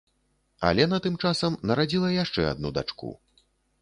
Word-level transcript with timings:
Алена 0.69 0.99
тым 1.05 1.19
часам 1.29 1.57
нарадзіла 1.73 2.09
яшчэ 2.23 2.47
адну 2.53 2.73
дачку. 2.79 3.11